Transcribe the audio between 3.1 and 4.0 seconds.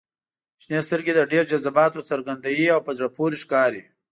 پورې ښکاري.